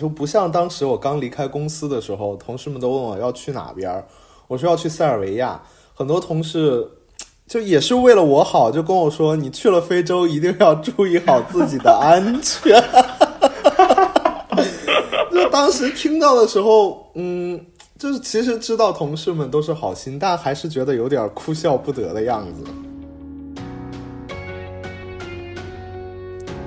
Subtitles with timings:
[0.00, 4.02] 就不像当时我刚离开公司的时候，同事们都问我要去哪边，
[4.48, 5.60] 我说要去塞尔维亚，
[5.92, 6.88] 很多同事
[7.46, 12.82] 就也是为了我好，就跟我说你去了非洲一定要注意好自己的安全。
[15.30, 17.60] 就当时听到的时候，嗯，
[17.98, 22.64] 就是其实知道同事们都是好心，但还是觉得有点哭笑不得的样子。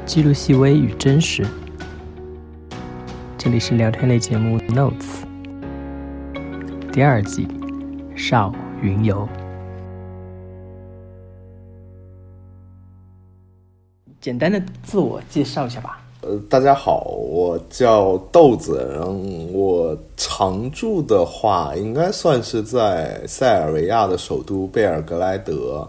[0.05, 1.43] 记录细微与真实，
[3.43, 4.93] 这里是聊天类节目《Notes》
[6.93, 7.45] 第二季，
[8.15, 9.27] 少云游。
[14.21, 16.01] 简单的自我介绍一下吧。
[16.21, 19.11] 呃，大家好，我叫豆子，然后
[19.51, 25.85] 我常住的话，应该算是在塞尔维亚的首都贝尔格莱德，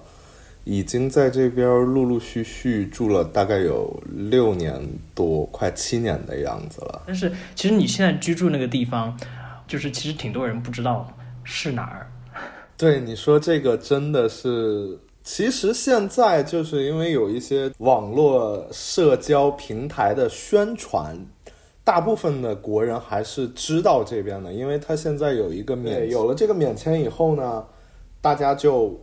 [0.64, 4.74] 已经在这边陆陆续续住了大概有六年
[5.14, 7.02] 多，快七年的样子了。
[7.06, 9.16] 但是其实你现在居住那个地方，
[9.66, 11.06] 就是其实挺多人不知道
[11.45, 12.10] 是哪儿。
[12.76, 14.98] 对，你说这个真的是。
[15.26, 21.16] 其实现在就是因为有一些网络社交平台的宣传，
[21.82, 27.65] 大部分的国人还是知道这边的，因为他现在有一个免，有了这个免签以后呢，
[28.21, 29.01] 大家就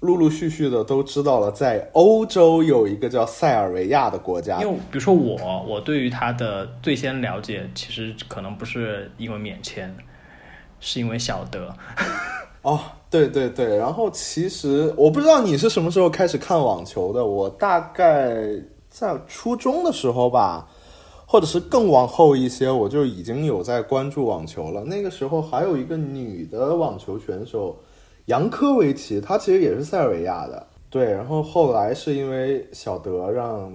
[0.00, 4.60] 陆陆续续的都知道了，在欧洲有一个叫塞尔维亚的国家。
[4.62, 9.94] 因为比如说我，我对于他的最先了解，其实可能不是因为免签，
[10.80, 11.68] 是因为小德。
[12.62, 18.36] 哦，对对对，然后其实我不知道你是什么时候开始看网球的，我大概
[18.88, 20.66] 在初中的时候吧，
[21.26, 24.82] 或者是更往后一些，我就已经有在关注网球了。
[24.82, 27.78] 那个时候还有一个女的网球选手
[28.30, 30.64] 杨科维奇，他其实也是塞尔维亚的。
[30.88, 33.72] 对，然后后来是因为小德让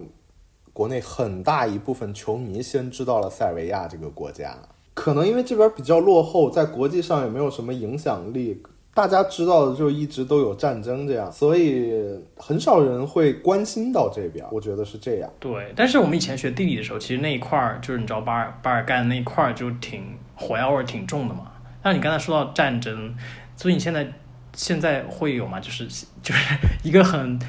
[0.72, 4.58] 国内很大一部分球迷先知道了塞尔维亚这个国家，
[4.94, 8.64] 可能因为这边比较落后，在国际上也没有什么影响力。
[8.94, 14.46] 大家知道的就一直都有战争这样，所以很少人会关心到这边。
[14.50, 15.30] 我觉得是这样。
[15.38, 20.02] 对，但是我们以前学地理的时候，其实那一块儿就是你知道巴尔巴尔干那一块儿就挺
[20.34, 21.52] 火药味挺重的嘛。
[21.84, 23.14] 但你刚才说到战争，
[23.58, 24.08] 所以你现在
[24.56, 25.60] 现在会有吗？
[25.60, 25.86] 就是
[26.24, 27.40] 就是一个很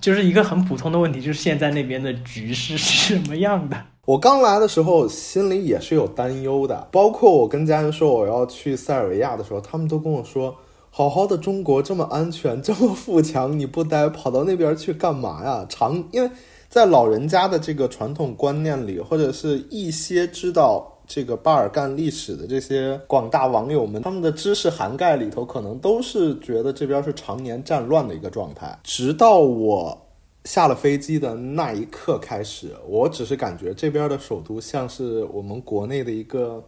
[0.00, 3.76] 就是一个很普通的问题，就是现在那边的局势是什么样的？
[4.06, 6.88] 我刚来的时候，心里也是有担忧的。
[6.90, 10.56] 包括我跟家人说我要去塞尔维亚的时候，他们都跟我说
[10.90, 16.28] ：“好好的中国这么安全，这么富强，你不待，跑到那边去干嘛呀？”长，因为
[16.68, 28.78] 在老人家的这个传统观念里，或者是一些知道这个巴尔干历史的这些广大网友们，他们的知识涵盖里头，可能都是觉得这边是常年战乱的一个状态。
[28.84, 30.06] 直到我。
[30.46, 36.64] 下了飞机的那一刻开始，我只是感觉这边的首都像是我们国内的一个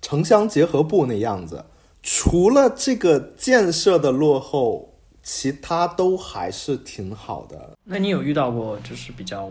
[0.00, 1.64] 城乡结合部那样子，
[2.04, 4.94] 除了这个建设的落后，
[5.24, 7.70] 其他都还是挺好的。
[7.82, 9.50] 那你有遇到过就是比较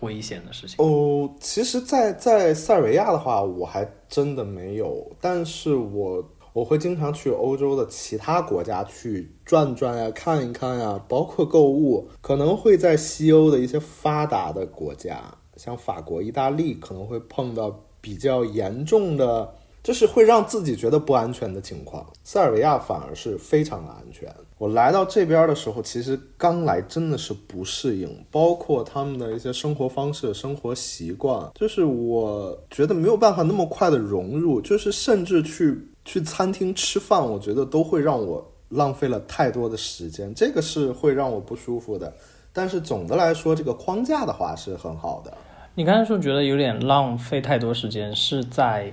[0.00, 0.76] 危险的事情？
[0.84, 6.24] 哦，其实，在在塞尔维亚的话，我还真的没有，但是我。
[6.54, 15.22] 我会经常去欧洲的其他国家去转转呀，看一看呀，包括购物，可能会在西欧的一些发达的国家，
[15.56, 19.54] 像法国、意大利，可能会碰到比较严重的，
[19.84, 22.04] 就是会让自己觉得不安全的情况。
[22.24, 24.34] 塞尔维亚反而是非常的安全。
[24.58, 35.88] 我来到这边的时候，其实刚来真的是不适应，包括他们的一些生活方式、生活习惯，就是我觉得没有办法那么快的融入，就是甚至去。
[36.04, 42.10] 去餐厅吃饭，我觉得都会让我浪费了太多的时间，这个是会让我不舒服的。
[42.50, 45.30] 但是总的来说，这个框架的话是很好的。
[45.74, 48.90] 你刚才说觉得有点浪费太多时间，是在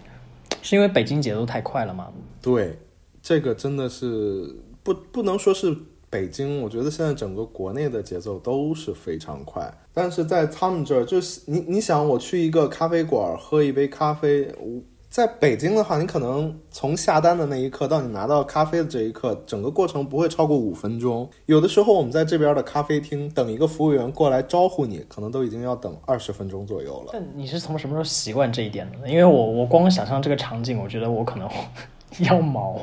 [0.61, 2.11] 是因为北京节奏太快了吗？
[2.41, 2.77] 对，
[3.21, 4.53] 这个真的是
[4.85, 5.75] 不不能说是
[6.11, 9.69] 北京，我觉得现在整个国内的节奏都是非常快。
[9.91, 14.79] 但是在他们这儿，就是你你想，我去一个咖啡馆喝一杯咖啡，我。
[15.07, 21.29] 在北京的话，你可能从下单的那一刻到你拿到咖啡的这一刻，整个过程不会超过五分钟。
[21.45, 27.11] 有的时候我们在这边的咖啡厅等一个服务员过来招呼你，可能都已经要等二十分钟左右了。
[27.13, 29.07] 那你是从什么时候习惯这一点的？
[29.07, 31.49] 因为我我光想象这个场景，我觉得我可能
[32.19, 32.77] 要毛。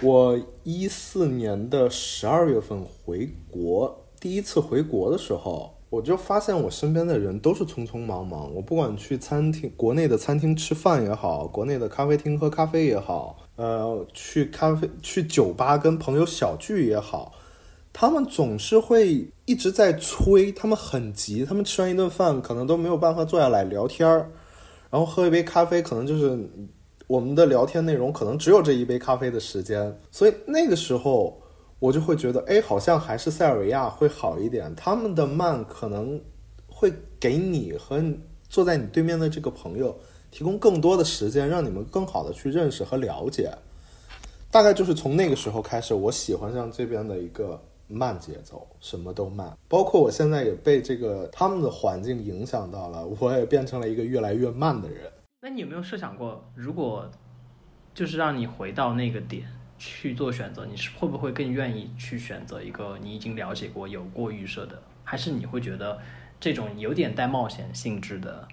[0.00, 5.72] 我一四年的十二月份回国，第一次回国的时候。
[5.88, 8.52] 我就发现我身边的人都是匆匆忙忙。
[8.52, 17.32] 我不管去餐厅，国内的餐厅吃饭也好，国内的咖啡厅喝咖啡也好，呃，去咖啡去酒吧跟朋友小聚也好，
[17.92, 24.28] 他们总是会一直在催，他们很急，他们吃完一顿饭可能都没有办法坐下来聊天儿，
[24.90, 26.36] 然后喝一杯咖啡，可能就是
[27.06, 31.40] 我们的聊天内容可能只有这一杯咖啡的时间，所以那个时候
[31.78, 36.20] 我就会觉得，哎，好像还是塞尔维亚会好一点，他们的慢可能
[36.66, 38.02] 会给你和
[38.48, 39.96] 坐在你对面的这个朋友
[40.30, 43.52] 提供更多的时间，让你们更好的去认识和了解。
[44.50, 49.56] 大概就是从那个时候开始，我喜欢上这边的一个慢节奏，什么都慢。
[49.68, 55.02] 包括我现在也被这个他们的环境影响到了，我也变成了一个越来越慢的人。
[55.46, 57.08] 那你有没有设想过，如果
[57.94, 59.46] 就是让你回到那个点
[59.78, 66.02] 去做选择，你是会不会更愿意去选择一个你已经了解过、有过预设的，还是你会觉得
[66.40, 68.48] 这种有点带冒险性质的，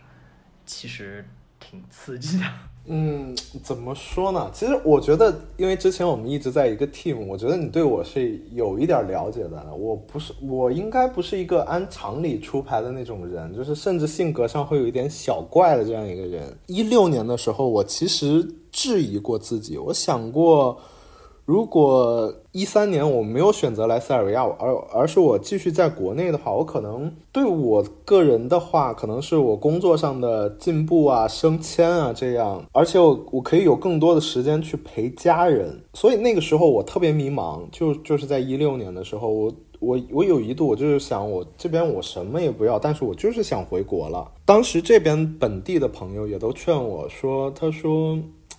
[0.68, 1.28] 其实
[1.60, 2.46] 挺刺激的？
[2.86, 3.34] 嗯，
[3.64, 4.50] 怎么说呢？
[4.54, 9.74] 其实我觉得，因为之前我们一直在一个 team，我觉得你对我是有一点了解的。
[9.74, 16.44] 我不是，我应该不是一个按常理出牌的那种人，就是甚至性格上会有一点小怪的这样一个人。
[16.68, 20.78] 一六年的时候，我其实质疑过自己，我想过。
[21.46, 35.82] 如果一三年我没有选择来塞尔维亚，而而是我继续在国内的话，我可能对我个人的话，可能是我工作上的进步啊、升迁啊这样，而且我我可以有更多的时间去陪家人。
[35.94, 44.32] 所以那个时候我特别迷茫，就就是在一六年的时候，我我我有一度我就是想，我这边我什么也不要，但是我就是想回国了。
[44.46, 48.18] 当时这边本地的朋友也都劝我说，他说。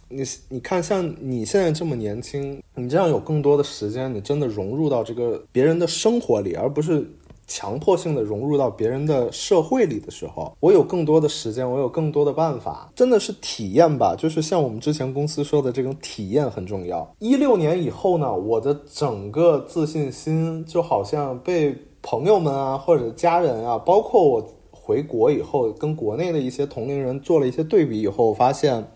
[0.08, 7.10] 你你看，像你现在这么年轻，你这样有更多的时间，你真的融入到这个别人的生活里，而不是
[7.46, 14.14] 强迫性的融入到别人的社会里的时候，我有更多的时间，我有更多的办法，真的是体验吧。
[14.16, 17.14] 就是像我们之前公司说的，这种体验很重要。
[17.18, 28.86] 一六年以后呢，我的整个自信心就好像被朋友们啊，或者家人啊，包括我回国以后，跟国内的一些同龄人做了一些对比以后，发现。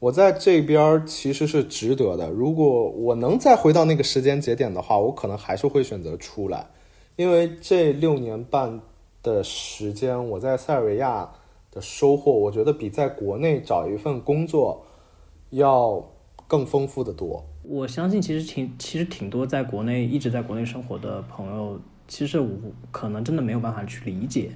[0.00, 2.30] 我在这边其实是值得的。
[2.30, 6.66] 如果我能再回到那个时间节点的话，我可能还是会选择出来，
[7.16, 8.80] 因为这六年半
[9.22, 11.30] 的时间，我在塞尔维亚
[11.70, 14.82] 的收获，我觉得比在国内找一份工作
[15.50, 16.02] 要
[16.48, 17.44] 更丰富的多。
[17.62, 22.48] 我相信，其实挺其实挺多在国内一直在国内生活的朋友，其实我
[22.90, 24.52] 可能真的没有办法去理解，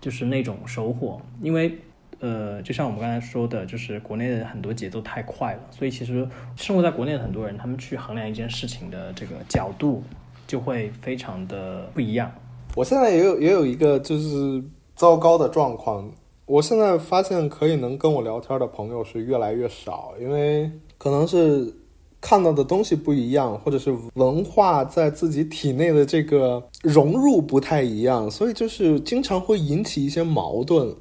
[0.00, 1.76] 就是那种收获，因为。
[2.20, 6.26] 呃，就像我们刚才说的，就是国内的很多节奏太快了，所以其实
[6.56, 10.02] 生活在国内的很多人，他们去衡量一件事情的这个角度
[10.46, 12.32] 就会非常的不一样。
[12.74, 14.62] 我现在也有也有一个就是
[14.96, 16.10] 糟糕的状况，
[16.46, 21.72] 我现在发现可以能跟我聊天的朋友是越来越少，因为可能是
[22.20, 30.94] 看到的东西不一样，或者是文化在自己体内的这个融入不太一样，所以就是经常会引起一些矛盾。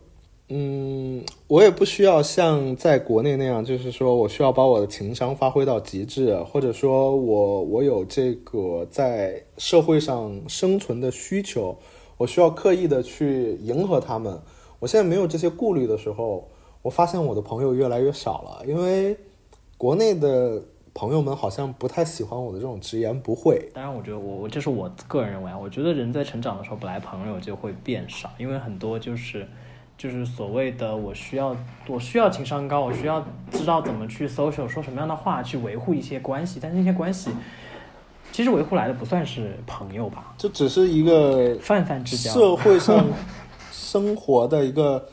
[0.55, 11.75] 嗯，我也不需要像在国内那样，就是说我需要把我的情商发挥到极致，或者说我我有这个在社会上生存的需求，
[12.17, 14.39] 我需要刻意的去迎合他们。
[14.79, 16.47] 我现在没有这些顾虑的时候，
[16.83, 19.17] 我发现我的朋友越来越少了，因为
[19.75, 20.61] 国内的
[20.93, 23.71] 朋友们好像不太喜欢我的这种直言不讳。
[23.73, 29.47] 当然，我觉得我我这是我个人认为啊，我觉得人在成长的时候，本来朋友就会变少，因为很多就是。
[30.03, 31.55] 就是所谓的我需要
[31.87, 37.31] 我需要情商高，我需要知道怎么去 social 说什么样的话去维护一些关系，但是那些关系
[38.33, 43.05] 其实维护来的不算是朋友吧，这只是一个泛泛之交，社会上
[43.71, 45.07] 生活的一个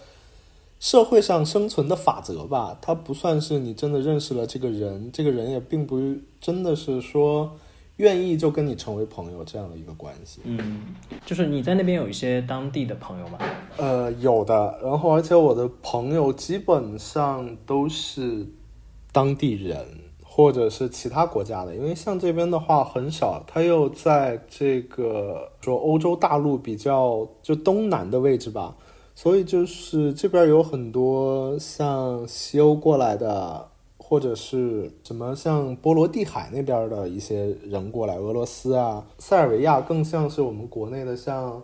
[0.81, 6.01] 社会上生存的法则吧，它不算是你真的认识了这个人，这个人也并不
[6.41, 7.53] 真的是说。
[8.01, 10.81] 愿意就跟你成为朋友这样的一个关系，嗯，
[11.27, 13.39] 就是你在那边有一些当地的朋友吗？
[13.77, 18.47] 呃，有的，然后而且我的朋友基本上都是
[19.13, 19.87] 当地人
[20.25, 28.75] 或者是其他国家的，因为像这边的话很少，他又在这个说欧洲大陆比较就东南的位置吧，
[29.15, 33.69] 所以就是这边有很多像西欧过来的。
[34.11, 41.63] 或者是什么像波罗的海那边的一些人过来，俄罗斯啊，塞尔维亚更像是我们国内的像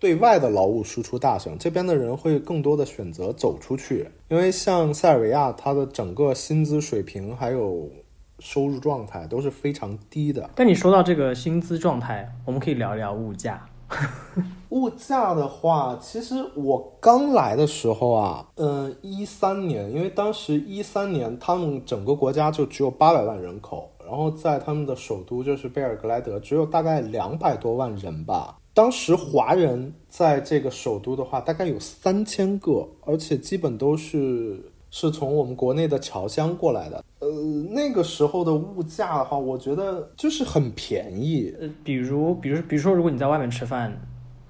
[0.00, 7.90] 对外的劳务输出大省，这边的人会更多的选择走出去，因为像塞尔维亚，它的整个薪资水平还有
[8.38, 10.48] 收入状态都是非常低的。
[10.54, 13.68] 但你说到这个薪资状态，我们可以聊一聊物价。
[14.70, 28.56] 物价的话，其实我刚来的时候啊，嗯，一三年，因为当时一三年他们整个国家就只有八百万人口，然后在他们的首都就是贝尔格莱德，只有大概两百多万人吧。
[28.74, 37.04] 当时华人在这个首都的话，大概有三千个，而且基本都是是从我们国内的侨乡过来的。
[37.22, 37.28] 呃，
[37.70, 43.96] 那个时候的物价的话，我觉得就是很便宜，呃，比如，比如，比如说，如果你在外面吃饭，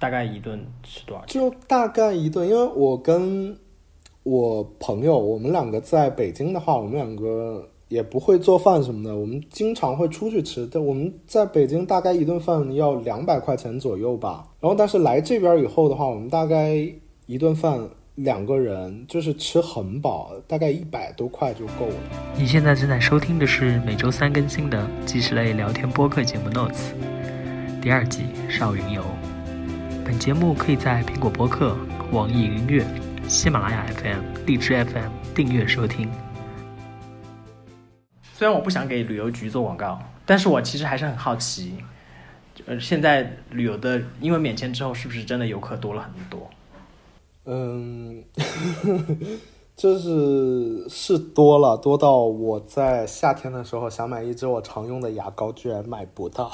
[0.01, 1.39] 大概一顿是多少钱？
[1.39, 2.49] 就大概一顿。
[2.49, 3.55] 因为我跟
[4.23, 10.67] 我朋友，我们两个在北京的话，我们两个也不会做饭什么的，我们经常会出去吃。
[10.73, 14.49] 但我们在北京大概一顿饭要两百块钱左右吧。
[14.61, 16.75] 然后，但是来这边以后的话，我们大概
[17.27, 21.95] 一顿饭两个人就是吃很饱，大概一百多块就够了。
[22.37, 26.91] 你现在正在收听的是每周三更新的纪实类聊天播客节目《Notes》
[27.81, 29.03] 第二季《少云游》。
[30.05, 31.75] 本节目可以在苹果播客、
[32.13, 32.85] 网易云音乐。
[33.27, 36.11] 喜马拉雅 FM、荔枝 FM 订阅收听。
[38.35, 41.77] 虽然我不想给旅游局做广告，但是我其实还是很好奇，
[42.67, 46.51] 呃，现在旅游的因为免签之后，是不是真的游客多了很多？
[47.45, 48.23] 嗯，
[49.77, 56.51] 就是是多了，多到我在夏天的时候想买一支我常用的牙膏，居然买不到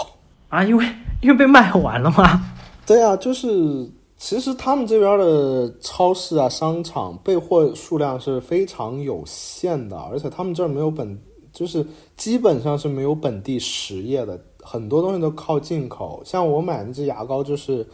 [0.49, 0.65] 啊！
[0.65, 0.85] 因为
[1.23, 2.55] 因为被卖完了吗？
[2.87, 3.91] 对啊，就是。
[4.21, 11.17] 其实他们这边的超市啊、商场备货数量是非常有限的，而且他们这儿没有本，
[11.53, 16.21] 就是基本上是没有本地实业的，很多东西都靠进口。
[16.25, 17.87] 像我买那支牙膏就是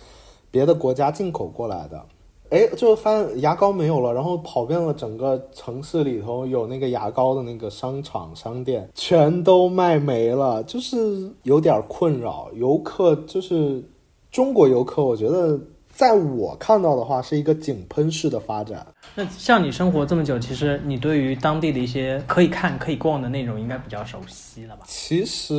[0.50, 2.02] 别的国家进口过来的，
[2.50, 12.48] 哎，就发现牙膏没有了，然后跑遍了整个城市里头有那个牙膏的那个商场商店，全都卖没了，就是有点困扰。
[12.54, 13.82] 游客就是
[14.30, 15.58] 中国游客，我觉得。
[15.96, 18.84] 在我看到的话，是一个井喷式的发展。
[19.14, 24.82] 那像你生活这么久，其实你对于当地的一些可以看、可以逛的内容，应该比较熟悉了吧？
[24.88, 25.54] 其实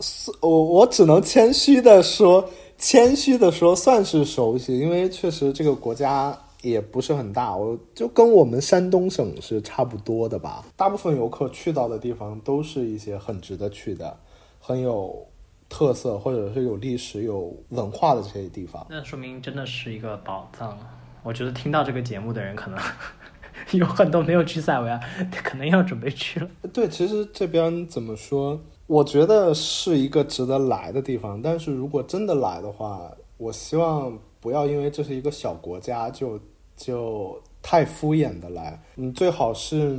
[0.00, 2.46] 是我，我只能谦虚的说，
[2.80, 10.64] 谦虚的说，算是熟悉，因为确实这个国家也不是很大，我就跟我们山东省是差不多的吧。
[10.76, 14.18] 大部分游客去到的地方，都是一些很值得去的，
[14.58, 15.26] 很有。
[15.72, 20.76] 特色或者是有历史、有文化的这些地方，那说明真的是一个宝藏。
[21.22, 22.80] 我觉得听到这个节目的人，可能
[23.70, 25.00] 有很多没有去塞尔维亚，
[25.44, 26.50] 可能要准备去了。
[26.72, 28.60] 对，其实这边怎么说？
[28.90, 31.40] 我觉得是一个值得来的地方。
[31.40, 36.36] 但是如果真的来的话，我希望不要因为这是一个小国家就
[36.76, 38.82] 就太敷衍的来。
[38.96, 39.96] 嗯，最好是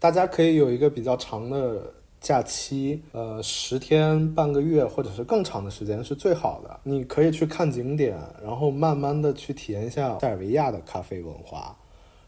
[0.00, 1.80] 大家可以有一个比较长的。
[2.22, 6.78] 假期，呃，十天半个月，或者是更长的时间是最好的。
[6.84, 11.76] 你可以去看景点，然后慢慢的去体验一下塞尔维亚的咖啡文化，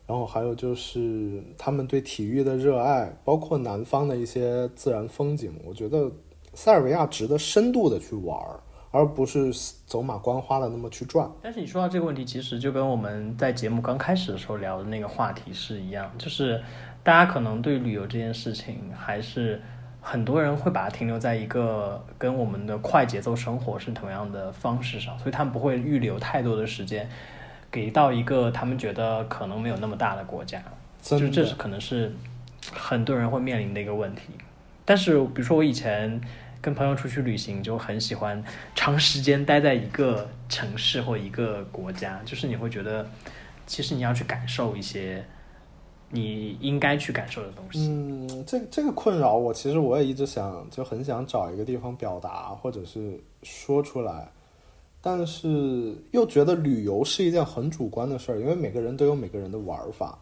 [0.06, 5.52] 然后还有就是他们对体育的热爱，包括南方的一些自然风景。
[5.64, 6.10] 我觉得
[6.54, 8.38] 塞尔维亚值得深度的去玩，
[8.90, 9.52] 而不是
[9.86, 11.30] 走马观花的那么去转。
[11.42, 16.62] 但是你说到这个问题，其实就跟我们在节目刚开始的时候聊的那个话题是一样，就是
[17.02, 19.60] 大家可能对旅游这件事情还是。
[20.06, 27.08] 很多人会把它停留在一个跟我们的快节奏生活是同样的方式上，所以他们不会预留太多的时间
[27.74, 30.62] 给到一个他们觉得可能没有那么大的国家，
[31.02, 32.14] 就这是可能是
[32.72, 34.30] 很多人会面临的一个问题。
[34.84, 36.20] 但是比如说我以前
[36.60, 38.40] 跟朋友出去旅行，就很喜欢
[38.76, 43.04] 长时间待在一个城市或一个国家，就是你会觉得
[43.66, 45.24] 其实你要去感受一些。
[46.10, 47.88] 你应该去感受的东西。
[47.88, 54.28] 嗯，这这个困扰我，其实我也一直想，就很想找一个地方表达，或者是说出来，
[55.04, 60.18] 但是又觉得旅游是一件很主观的事儿，因为每个人都有每个人的玩法。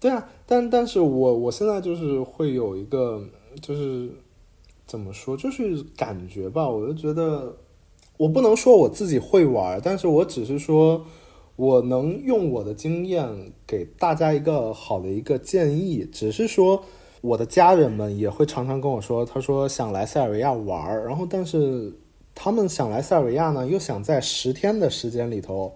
[0.00, 3.24] 对啊，但但是我我现在就是会有一个，
[3.62, 4.10] 就是
[4.84, 7.54] 怎么说，就是感觉吧，我就觉得
[8.16, 11.04] 我不能说我自己会玩，但是我只是说。
[11.58, 13.28] 我能用我的经验
[13.66, 16.80] 给大家一个好的一个建议，只是说
[17.20, 21.92] 我的家人们也会常常跟我说，他说想来塞尔维亚玩儿，然后但是
[22.40, 25.74] 他们想来塞尔维亚呢，又想在十天的时间里头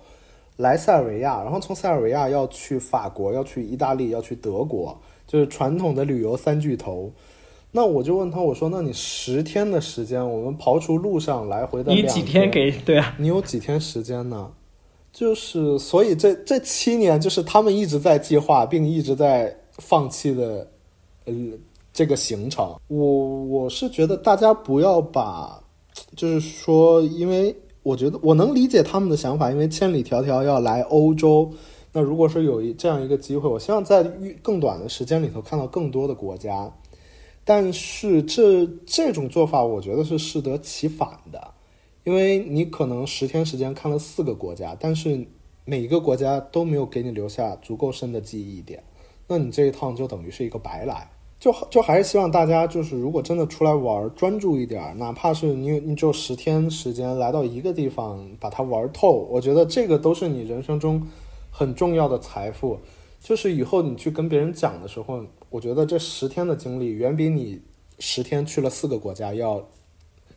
[0.58, 7.10] 来塞尔维亚，然后从塞尔维亚要去法国，要去意大利，要去德国，就是传统的旅游三巨头。
[7.72, 13.16] 那我就问他，我说那你十天的时间，我们刨除路上来回的，你几天给对啊？
[13.18, 14.52] 你有几天时间呢？
[15.12, 20.66] 就是，所以这这七年，就是他们一直在计划，并一直在放弃的，
[21.24, 21.34] 呃，
[21.92, 22.74] 这个行程。
[22.88, 25.61] 我我是觉得大家不要把，
[26.16, 31.52] 就是说，因为我觉得我能理解他们的想法，因为千里迢迢要来欧洲，
[31.92, 34.02] 那如果说有一这样一个机会，我希望在
[34.42, 36.72] 更短的时间里头看到更多的国家。
[37.44, 41.54] 但是这这种做法，我觉得是适得其反的。
[42.04, 45.24] 因为你可能十天时间看了四个国家，但是
[45.64, 48.82] 每一个国家都没有给你留下足够深的记忆点，
[49.28, 51.11] 那你这一趟就等于是一个白来。
[51.42, 61.04] 就就还是希望大家就是如果真的出来玩，专注一点，哪怕是你你就十天时间来到一个地方把它玩透，我觉得这个都是你人生中
[61.50, 62.78] 很重要的财富。
[63.18, 67.60] 就是以后你去跟别人讲的时候，我觉得这十天的经历远比你
[67.98, 69.68] 十天去了四个国家要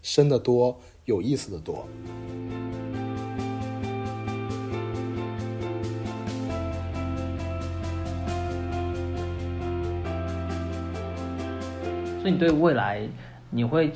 [0.02, 1.86] 深得多，有意思的多。
[12.26, 13.08] 所以你对未来
[13.52, 13.92] 你会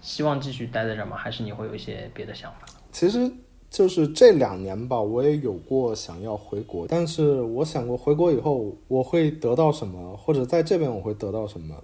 [0.00, 1.14] 希望继续待在这儿吗？
[1.14, 2.66] 还是你会有一些别的想法？
[2.90, 3.30] 其实
[3.68, 11.76] 就是这两年吧，我也有过想要回国，但是我想过回国以后我会得到什么，或者在这边我会得到什么。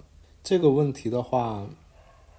[0.43, 1.63] 这个问题的话，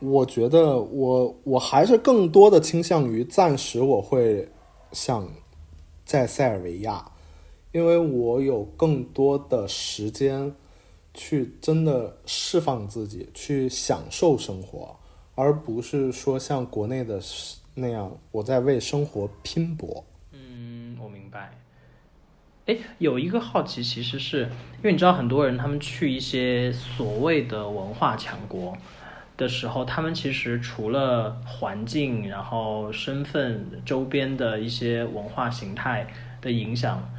[0.00, 4.49] 我觉得我我还是更多的倾向于暂时我会
[4.90, 5.25] 想
[6.04, 7.09] 在塞尔维亚，
[7.71, 10.52] 因为我有更多的时间。
[11.18, 14.96] 去真的释放自己，去享受生活，
[15.34, 17.20] 而不是说像国内的
[17.75, 20.04] 那样，我在为生活拼搏。
[20.30, 21.58] 嗯，我明白。
[22.66, 24.42] 哎，有一个好奇，其实是
[24.76, 28.78] 因为你知道，很多人他们去一些所谓的文化强国
[29.37, 36.06] 的时候，他们其实除了环境，然后身份、周边的一些文化形态
[36.40, 37.10] 的影响。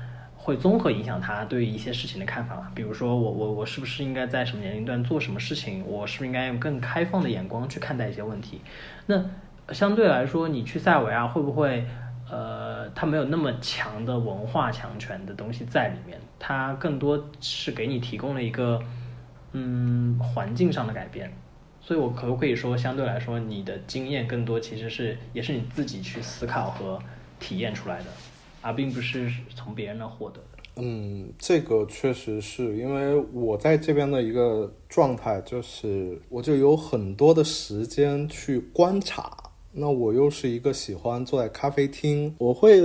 [0.49, 8.59] 会综合影响他对一些事情的看法，比如说我我我是不是应该在什么年龄段做什么事情，我是不是应该用更开放的眼光去看待一些问题？
[9.05, 9.23] 那
[9.71, 11.85] 相对来说，你去塞尔维亚会不会，
[12.27, 18.81] 呃，它没有那么强的文化强权的东西在里面，它更多是给你提供了一个
[19.51, 21.31] 嗯环境上的改变，
[21.79, 26.99] 所以我可不可以说，相对来说，你的经验更多其实是也是你自己去思考和
[27.39, 28.05] 体验出来的。
[28.61, 30.59] 而并不是从别人那获得的。
[30.81, 39.35] 嗯，这个确实是因为我在这边的一个状态，就是我就有很多的时间去观察。
[39.73, 42.81] 那我又是一个喜欢坐在咖啡厅，我会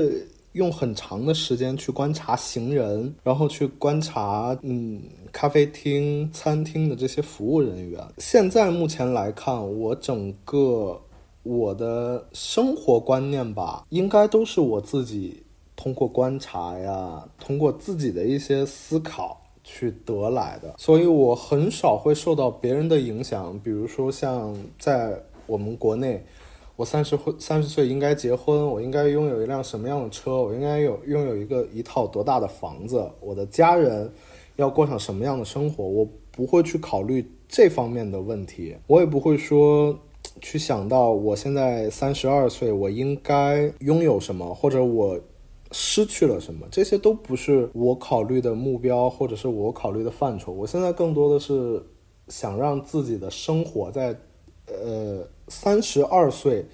[0.53, 8.05] 用很长的时间去观察行人，然后去观察嗯咖啡厅、餐厅的这些服务人员。
[8.19, 11.01] 现在目前来看，我整个
[11.45, 15.44] 我的生活观念吧，应该都是我自己。
[15.77, 23.59] 通过观察呀，通过自己的一些思考去得来的，所以我很少会受到别人的影响。
[23.59, 26.25] 比如说，像在我们国内，
[26.77, 34.11] 我三十岁三十岁应该结婚，我应该拥有一辆什么样的车，我应该有拥有一个一套多大的房子，我的家人
[34.57, 39.99] 要过上什么样的生活，我不会去考虑这方面的问题，我也不会说
[40.41, 45.19] 去想到我现在三十二岁，我应该拥有什么，或者我。
[45.73, 46.67] 失去了什么？
[46.71, 50.53] 这些都不是我考虑的目标，或者是我考虑的范畴。
[50.53, 51.83] 我现在更多的是
[52.29, 54.17] 想让自己的生活在，
[54.67, 56.65] 呃，三十二岁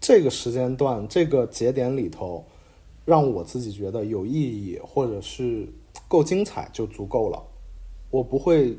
[0.00, 2.44] 这个时间段、这个节点里头，
[3.04, 5.66] 让我自己觉得有意义，或者是
[6.06, 7.42] 够精彩就足够了。
[8.10, 8.76] 我不会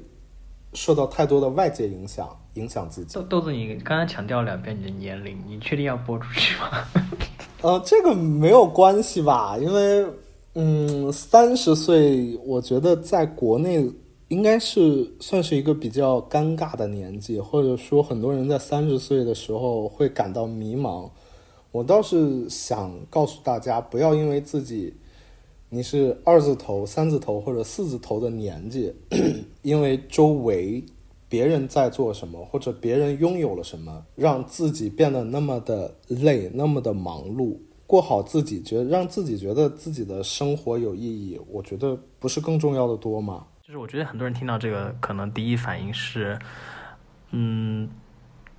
[0.73, 3.15] 受到太多的外界影响，影响自己。
[3.15, 6.85] 豆豆子，你刚才强调两遍你的年龄，你确定要播出去吗？
[7.63, 9.55] 呃，这个没有关系吧？
[9.55, 10.03] 因为，
[10.55, 13.87] 嗯，三十岁，我觉得在国内
[14.29, 21.07] 应该是算是一个比较尴尬的年纪，或者说很多人在三十岁的时候会感到迷茫。
[21.71, 24.91] 我倒是想告诉大家，不要因为自己
[25.69, 28.91] 你是二字头、三字头或者四字头的年纪，
[29.61, 30.83] 因为周围。
[31.31, 43.45] 别人在做什么，或者别人拥有了什么，让自己变得那么的累，那么的忙碌，过好自己，觉得让自己觉得自己的生活有意义，我觉得不是更重要的多吗？
[43.61, 46.37] 就是我觉得很多人听到这个，可能第一反应是，
[47.29, 47.89] 嗯，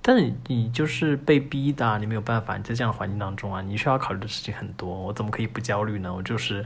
[0.01, 6.11] 但你就是被逼的，你没有办法，你在这样的环境当中啊，你需要考虑的事情很多，我怎么可以不焦虑呢？
[6.11, 6.65] 我就是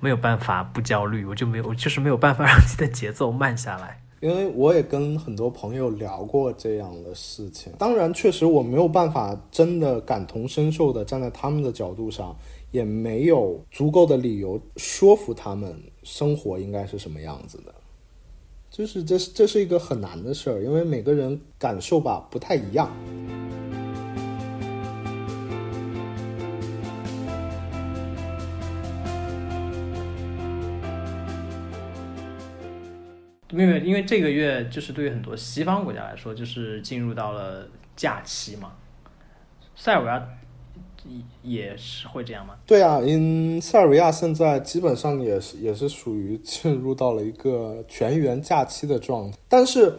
[0.00, 4.00] 没有办法不焦虑，我就没有，我就是没有办法让自己的节奏慢下来。
[4.20, 12.36] 因为我也跟很多朋友聊过这样的事情，当然，确实我没有办法真的感同身受的站在他们的角度上，
[12.72, 17.72] 也没有足够的理由说服他们生活应该是什么样子的，
[18.70, 22.90] 就是这是这是一个很难的事儿，因为每个人感受吧不太一样。
[33.50, 38.72] 因为因为这个月就是对于很多西方国家来说，就是进入到了假期嘛。
[39.74, 40.28] 塞尔维亚
[41.42, 42.54] 也是会这样吗？
[42.66, 49.38] 对啊，因塞尔维亚现在基本上也是也是属于进入到了一个全员假期的状态。
[49.48, 49.94] 但是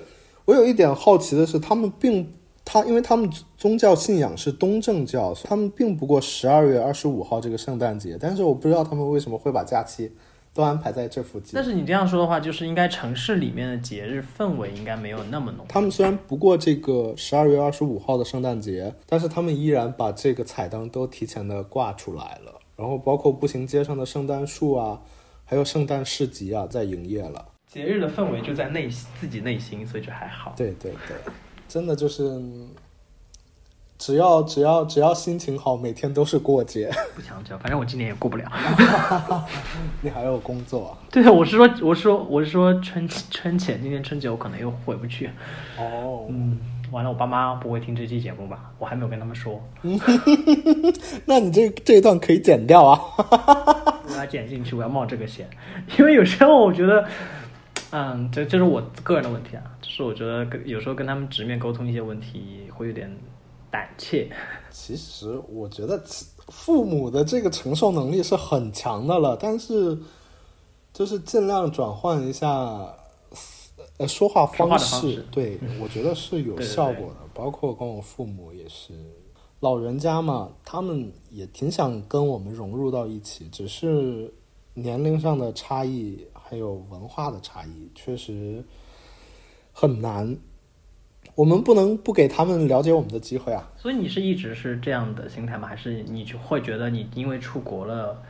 [0.45, 2.31] 我有一点好奇的是，他们并
[2.63, 8.15] 他因为他们宗教信仰是东正教，他们并不过十二月二十五号这个圣诞节。
[8.19, 10.12] 但是我不知道他们为什么会把假期。
[10.60, 11.52] 都安排在这附近。
[11.54, 15.65] 但是你这样说的话，就是应该城市里面的节日氛围应该没有那么浓。
[15.69, 22.60] 他们虽然不过这个十二月二十五号的圣诞节，但是他们依然把这个彩灯都提前的挂出来了。
[22.76, 25.00] 然后包括步行街上的圣诞树啊，
[25.45, 27.45] 还有圣诞市集啊，在营业了。
[27.65, 28.89] 节日的氛围就在内
[29.22, 30.54] 自己内心，所以就还好。
[30.58, 31.15] 对对对，
[31.69, 32.41] 真的就是。
[33.99, 36.89] 只要只要只要心情好，每天都是过节。
[37.13, 38.49] 不强求，反正我今年也过不了。
[40.01, 40.97] 你还有工作？
[41.12, 45.29] 对，我是说，我是说，我是说春春节，今年春节我可能又回不去。
[45.77, 46.57] 哦，嗯，
[46.91, 48.71] 完了，我爸妈不会听这期节目吧？
[48.79, 49.62] 我还没有跟他们说。
[51.25, 52.97] 那你这这一段可以剪掉啊。
[54.07, 55.45] 我要剪进去，我要冒这个险，
[55.97, 57.05] 因为有时候我觉得，
[57.91, 63.13] 嗯，这这是我个人的问题啊，就是我觉得跟有时候跟他们直面沟通一些问题会有点。
[63.71, 64.29] 胆怯，
[64.69, 66.01] 其实我觉得
[66.47, 69.97] 父母的这个承受能力是很强的了，但是
[70.91, 72.49] 就是尽量转换一下
[73.97, 77.15] 呃说话方式，对我觉得是有效果的。
[77.34, 78.93] 包括跟我父母也是，
[79.60, 84.34] 老人家嘛，他们也挺想跟我们融入到一起，只是
[84.73, 88.63] 年龄上的差异还有文化的差异，确实
[89.71, 90.38] 很难。
[91.39, 93.71] 我们不能不给他们了解我们的机会啊！
[93.78, 95.69] 所以你是一直是这样的心态吗？
[95.69, 98.21] 还是你就会觉得你因为出国了，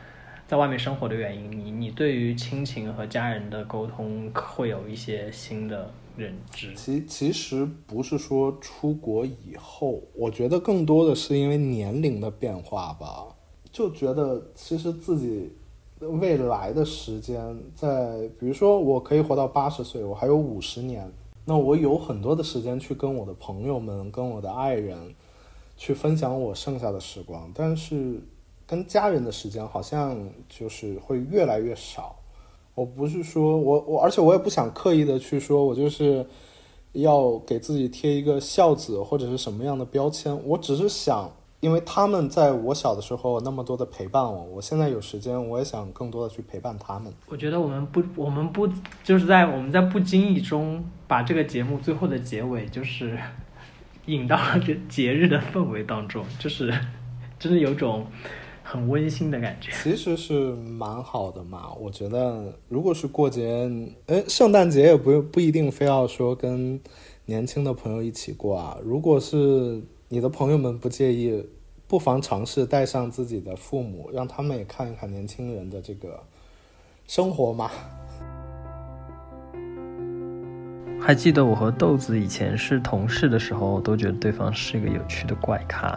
[0.46, 6.72] 在外面生活的原因，你你对于亲情和家人的沟通会有一些新的认知？
[6.76, 13.26] 其其实不是说出国以后，我觉得更多的是因为年龄的变化吧，
[13.72, 15.50] 就觉得其实自己
[15.98, 21.10] 未来的时间，在比如说我可以活到八十岁，我还有五十年。
[21.44, 25.14] 那我有很多的时间去跟我的朋友们、跟我的爱人
[25.76, 28.20] 去分享我剩下的时光，但是
[28.66, 30.16] 跟家人的时间好像
[30.48, 32.16] 就是会越来越少。
[32.74, 36.24] 我不是说我我，而且我也不想刻意的去说，我就是
[36.92, 41.30] 要给自己贴一个孝子或者是什么样的标签，我只是想。
[41.60, 47.12] 因为他们在我小的时候那么多的陪伴我，我现在有时间，我也想更多的去陪伴他们。
[47.28, 48.66] 我觉得我们不，我们不，
[49.04, 53.18] 就是在我们在不经意中把这个节目最后的结尾就是
[54.06, 56.72] 引到了这节日的氛围当中，就是
[57.38, 58.06] 真的有种
[58.62, 59.70] 很温馨的感觉。
[59.82, 63.70] 其实是蛮好的嘛，我觉得如果是过节，
[64.06, 66.80] 哎，圣诞节也不不一定非要说跟
[67.26, 69.82] 年轻的朋友一起过啊，如果是。
[70.12, 71.46] 你的朋友们不介意，
[71.86, 76.20] 不妨尝试带上自己的父母，让他们也看一看年轻人的这个
[77.06, 77.70] 生活嘛。
[81.00, 85.96] 还记得我和豆子以前是同事的时候，都觉得对方是一个有趣的怪咖。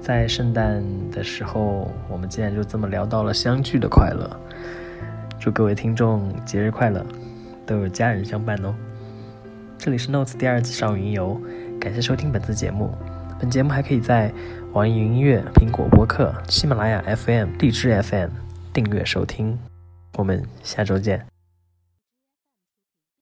[0.00, 4.40] 在圣诞的时候，我们竟然就这么聊到了相聚的快乐。
[5.38, 7.04] 祝各位听众节日快乐，
[7.66, 8.74] 都有家人相伴哦。
[9.76, 11.38] 这里是 Notes 第二季少云游。
[11.82, 12.94] 感谢收听本次节目，
[13.40, 14.32] 本节目还可以在
[14.72, 18.30] 网易云音乐、苹果播客、喜马拉雅 FM、荔枝 FM
[18.72, 19.58] 订阅收听。
[20.16, 21.31] 我们下周见。